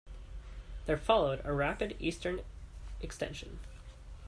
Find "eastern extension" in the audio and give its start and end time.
1.99-3.59